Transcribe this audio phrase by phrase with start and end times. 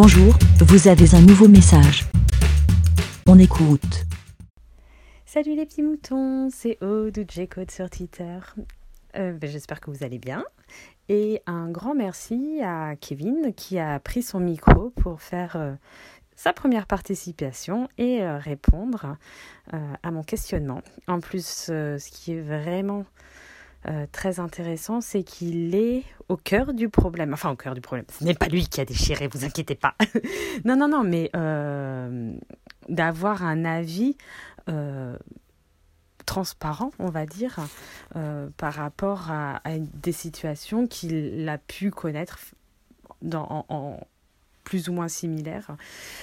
[0.00, 2.04] Bonjour, vous avez un nouveau message.
[3.26, 4.04] On écoute.
[5.26, 8.38] Salut les petits moutons, c'est Aude J-Code sur Twitter.
[9.16, 10.44] Euh, ben, J'espère que vous allez bien.
[11.08, 15.74] Et un grand merci à Kevin qui a pris son micro pour faire euh,
[16.36, 19.16] sa première participation et euh, répondre
[19.72, 20.80] à mon questionnement.
[21.08, 23.04] En plus, ce qui est vraiment
[23.86, 27.32] euh, très intéressant, c'est qu'il est au cœur du problème.
[27.32, 28.04] Enfin, au cœur du problème.
[28.10, 29.94] Ce n'est pas lui qui a déchiré, vous inquiétez pas.
[30.64, 32.32] non, non, non, mais euh,
[32.88, 34.16] d'avoir un avis
[34.68, 35.16] euh,
[36.26, 37.56] transparent, on va dire,
[38.56, 39.60] par rapport à,
[39.94, 42.38] des situations qu'il a pu connaître
[43.22, 44.00] dans, en,
[44.64, 45.76] plus ou moins similaires.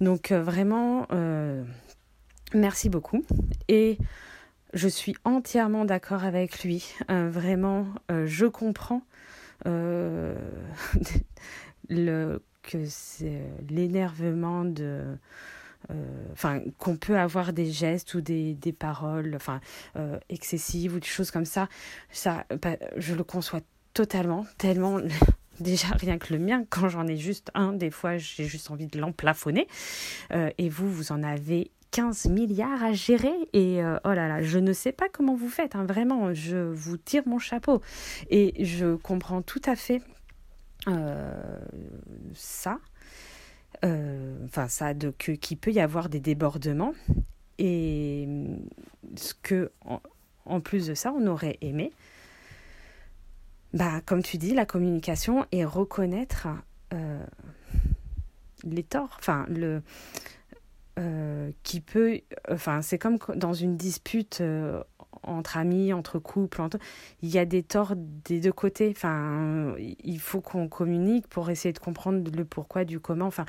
[0.00, 1.06] Donc, vraiment,
[2.52, 3.24] merci beaucoup.
[3.68, 3.96] Et
[4.76, 6.94] je suis entièrement d'accord avec lui.
[7.10, 9.02] Euh, vraiment, euh, je comprends
[9.66, 10.36] euh,
[11.88, 15.02] le, que c'est l'énervement de.
[16.32, 19.60] Enfin, qu'on peut avoir des gestes ou des, des paroles enfin,
[20.28, 21.68] excessives ou des choses comme ça.
[22.10, 23.60] Ça, bah, je le conçois
[23.94, 24.98] totalement, tellement.
[25.60, 28.88] Déjà, rien que le mien, quand j'en ai juste un, des fois, j'ai juste envie
[28.88, 29.68] de l'emplafonner.
[30.58, 33.32] Et vous, vous en avez 15 milliards à gérer.
[33.54, 36.58] Et euh, oh là là, je ne sais pas comment vous faites, hein, vraiment, je
[36.58, 37.80] vous tire mon chapeau.
[38.28, 40.02] Et je comprends tout à fait
[40.88, 41.58] euh,
[42.34, 42.80] ça,
[43.82, 46.92] euh, enfin ça, de, que, qu'il peut y avoir des débordements.
[47.56, 48.28] Et
[49.16, 49.72] ce que,
[50.44, 51.92] en, plus de ça, on aurait aimé,
[53.72, 56.46] bah, comme tu dis, la communication et reconnaître
[58.64, 59.82] les torts, enfin le
[60.98, 64.82] euh, qui peut, enfin c'est comme dans une dispute euh,
[65.22, 66.78] entre amis, entre couples, entre...
[67.20, 68.92] il y a des torts des deux côtés.
[68.96, 73.26] Enfin, il faut qu'on communique pour essayer de comprendre le pourquoi du comment.
[73.26, 73.44] Enfin,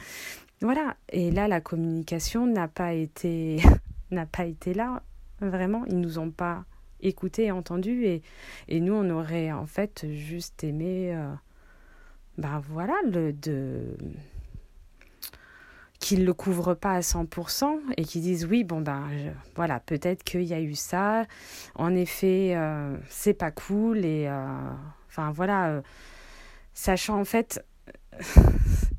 [0.61, 0.97] voilà.
[1.09, 3.61] Et là, la communication n'a pas été
[4.11, 5.03] n'a pas été là.
[5.39, 6.65] Vraiment, ils nous ont pas
[6.99, 8.21] écouté et et,
[8.67, 11.15] et nous on aurait en fait juste aimé
[12.39, 13.95] ben voilà le de
[16.07, 19.09] qu'ils le couvrent pas à 100% et qu'ils disent oui bon ben
[19.57, 21.25] voilà peut-être qu'il y a eu ça.
[21.75, 24.47] En effet euh, c'est pas cool et euh,
[25.09, 25.81] enfin voilà euh,
[26.73, 27.61] sachant en fait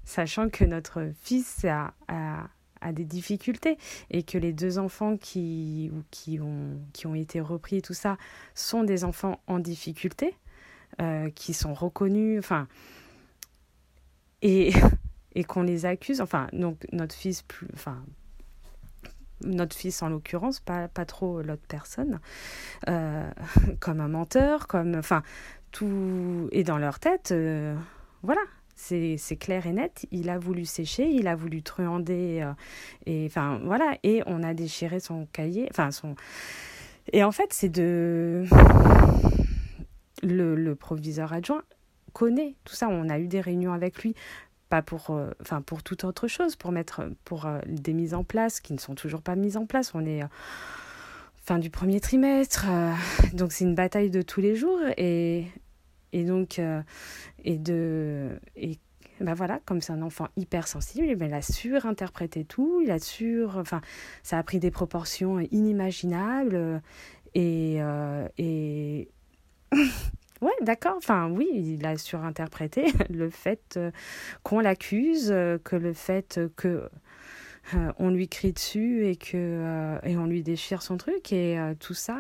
[0.05, 2.49] sachant que notre fils a, a,
[2.83, 3.79] a des difficultés
[4.11, 8.19] et que les deux enfants qui, qui, ont, qui ont été repris et tout ça
[8.55, 10.35] sont des enfants en difficulté,
[11.01, 12.69] euh, qui sont reconnus, enfin,
[14.43, 14.73] et,
[15.39, 18.03] et qu'on les accuse, enfin, donc notre fils, plus, enfin,
[19.45, 22.19] notre fils en l'occurrence, pas, pas trop l'autre personne,
[22.89, 23.31] euh,
[23.81, 25.23] comme un menteur, comme, enfin,
[25.71, 27.77] tout est dans leur tête, euh,
[28.25, 28.41] voilà,
[28.75, 30.07] c'est clair et net.
[30.11, 32.53] Il a voulu sécher, il a voulu truander, euh,
[33.07, 33.97] et enfin voilà.
[34.03, 36.17] Et on a déchiré son cahier, enfin son.
[37.13, 38.45] Et en fait, c'est de.
[40.25, 41.63] Le, le proviseur adjoint
[42.13, 42.89] connaît tout ça.
[42.89, 44.15] On a eu des réunions avec lui,
[44.69, 45.31] pas pour, euh,
[45.67, 48.95] pour toute autre chose, pour mettre, pour euh, des mises en place qui ne sont
[48.95, 49.95] toujours pas mises en place.
[49.95, 50.27] On est euh,
[51.37, 52.93] fin du premier trimestre, euh,
[53.33, 55.47] donc c'est une bataille de tous les jours et
[56.13, 56.83] et donc euh,
[57.45, 58.79] et de et
[59.21, 63.59] ben voilà comme c'est un enfant hypersensible ben, il a surinterprété tout il a sur
[63.59, 63.81] enfin
[64.23, 66.83] ça a pris des proportions inimaginables
[67.35, 67.81] et
[70.41, 70.95] ouais d'accord.
[70.97, 73.91] Enfin oui il a surinterprété le fait euh,
[74.43, 76.89] qu'on l'accuse euh, que le fait que
[77.75, 81.93] euh, on lui crie dessus et que et on lui déchire son truc et tout
[81.93, 82.17] ça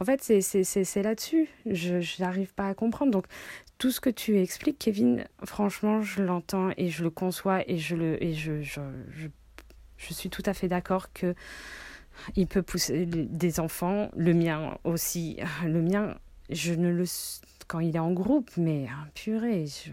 [0.00, 1.48] en fait c'est c'est là-dessus.
[1.66, 3.12] Je je n'arrive pas à comprendre.
[3.12, 3.26] Donc
[3.78, 7.94] tout ce que tu expliques Kevin franchement je l'entends et je le conçois et je
[7.94, 9.28] le et je je je,
[9.96, 11.36] je suis tout à fait d'accord que
[12.36, 16.16] il peut pousser des enfants le mien aussi le mien
[16.50, 17.04] je ne le
[17.66, 19.90] quand il est en groupe mais purée je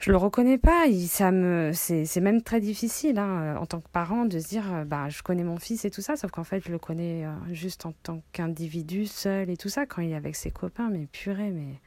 [0.00, 3.88] je le reconnais pas, il, ça me, c'est, même très difficile hein, en tant que
[3.88, 6.44] parent de se dire, euh, bah, je connais mon fils et tout ça, sauf qu'en
[6.44, 10.12] fait, je le connais euh, juste en tant qu'individu seul et tout ça, quand il
[10.12, 11.80] est avec ses copains, mais purée, mais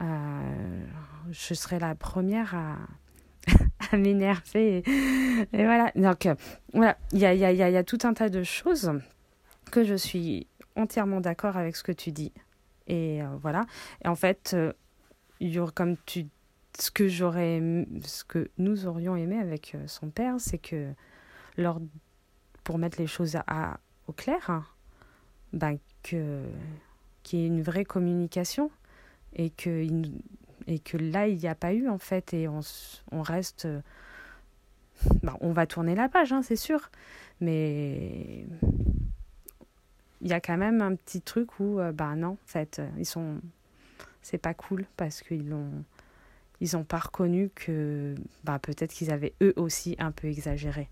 [0.00, 0.84] euh,
[1.30, 4.82] je serais la première à, m'énerver.
[5.52, 6.28] Et, voilà, donc
[6.72, 8.90] voilà, il y a, y, a, y a- y a tout un tas de choses
[9.70, 12.32] que je suis entièrement d'accord avec ce que tu dis.
[12.86, 13.66] Et euh, voilà,
[14.04, 14.72] et en fait, euh,
[15.74, 16.26] comme tu
[16.78, 17.60] ce que j'aurais
[18.04, 20.92] ce que nous aurions aimé avec euh, son père c'est que
[21.56, 21.80] lors
[22.62, 24.64] pour mettre les choses à, au clair hein,
[25.52, 26.44] ben que
[27.24, 28.70] qu'il y ait une vraie communication
[29.34, 29.84] et que
[30.68, 32.60] et que là, il n'y a pas eu, en fait, et on,
[33.10, 33.66] on reste.
[35.22, 36.90] Bah, on va tourner la page, hein, c'est sûr,
[37.40, 38.46] mais
[40.20, 43.40] il y a quand même un petit truc où, bah non, en fait, ils sont.
[44.22, 45.84] C'est pas cool parce qu'ils ont
[46.60, 50.88] ils n'ont pas reconnu que bah, peut-être qu'ils avaient eux aussi un peu exagéré.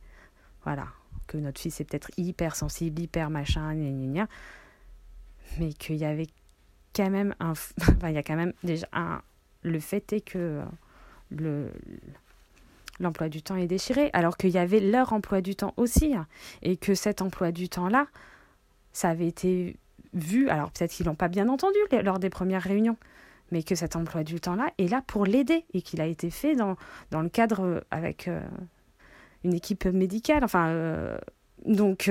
[0.65, 0.87] Voilà,
[1.27, 4.29] que notre fils est peut-être hyper sensible, hyper machin, gna gna gna,
[5.59, 6.29] mais qu'il y avait
[6.95, 7.53] quand même un.
[7.81, 9.23] Enfin, il y a quand même déjà un.
[9.63, 10.63] Le fait est que
[11.31, 11.73] le
[12.99, 16.27] l'emploi du temps est déchiré, alors qu'il y avait leur emploi du temps aussi, hein,
[16.63, 18.07] et que cet emploi du temps-là,
[18.97, 19.77] ça avait été
[20.15, 22.97] vu, alors peut-être qu'ils l'ont pas bien entendu lors des premières réunions,
[23.53, 26.57] mais que cet emploi du temps-là est là pour l'aider et qu'il a été fait
[26.57, 26.77] dans,
[27.11, 28.41] dans le cadre euh, avec euh,
[29.45, 30.45] une équipe médicale.
[30.45, 31.19] Enfin, euh,
[31.67, 32.11] donc,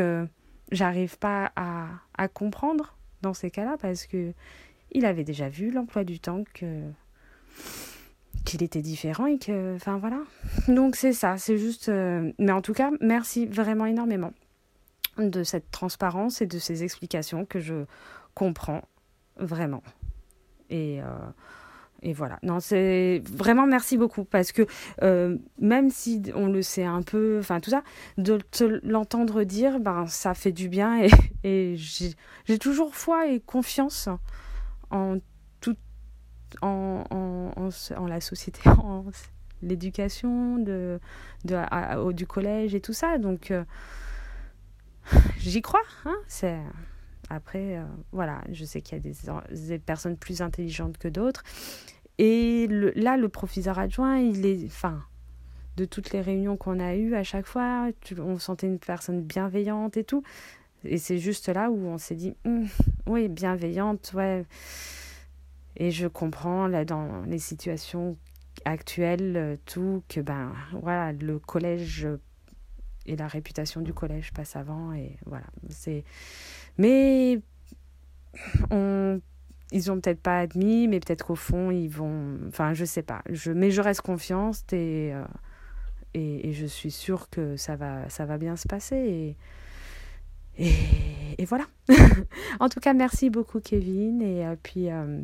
[0.71, 1.87] j'arrive pas à,
[2.17, 4.33] à, comprendre dans ces cas-là parce que
[4.91, 6.81] il avait déjà vu l'emploi du temps que
[8.45, 10.19] qu'il était différent et que enfin voilà
[10.67, 14.33] donc c'est ça c'est juste mais en tout cas merci vraiment énormément
[15.17, 17.85] de cette transparence et de ces explications que je
[18.33, 18.81] comprends
[19.37, 19.83] vraiment
[20.69, 21.05] et, euh,
[22.01, 22.39] et voilà.
[22.43, 24.65] Non, c'est vraiment merci beaucoup parce que
[25.01, 27.83] euh, même si on le sait un peu, enfin tout ça,
[28.17, 28.39] de
[28.83, 31.09] l'entendre dire, ben ça fait du bien et,
[31.43, 34.09] et j'ai toujours foi et confiance
[34.91, 35.17] en
[35.61, 35.77] tout,
[36.61, 39.05] en, en, la société, en
[39.61, 40.99] l'éducation de,
[41.45, 43.17] de du collège et tout ça.
[43.17, 43.63] Donc euh,
[45.37, 45.83] j'y crois.
[46.05, 46.59] Hein, c'est
[47.29, 51.43] après, euh, voilà, je sais qu'il y a des, personnes plus intelligentes que d'autres.
[52.17, 54.65] Et là, le proviseur adjoint, il est.
[54.65, 55.03] Enfin,
[55.75, 59.97] de toutes les réunions qu'on a eues, à chaque fois, on sentait une personne bienveillante
[59.97, 60.23] et tout.
[60.85, 62.67] Et c'est juste là où on s'est dit, hum,
[63.07, 64.45] oui, bienveillante, ouais.
[65.77, 68.17] Et je comprends, là, dans les situations
[68.63, 72.07] actuelles, euh, tout, que, ben, voilà, le collège
[73.05, 74.93] et la réputation du collège passe avant.
[74.93, 76.03] Et voilà, c'est
[76.77, 77.41] mais
[79.71, 82.39] ils ont peut-être pas admis, mais peut-être qu'au fond, ils vont.
[82.47, 83.21] Enfin, je sais pas.
[83.29, 85.23] Je, mais je reste confiante et, euh,
[86.13, 89.35] et, je suis sûre que ça va, ça va bien se passer.
[90.57, 90.71] Et,
[91.37, 91.65] et, voilà.
[92.59, 94.21] en tout cas, merci beaucoup, Kevin.
[94.21, 95.21] Et euh, puis, euh,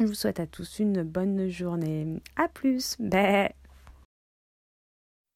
[0.00, 2.20] je vous souhaite à tous une bonne journée.
[2.36, 2.96] À plus.
[2.98, 3.48] Bé.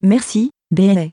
[0.02, 1.12] Merci, Bé.